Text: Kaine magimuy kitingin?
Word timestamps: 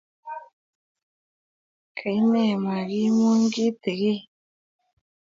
Kaine 1.97 2.43
magimuy 2.65 3.41
kitingin? 3.53 4.19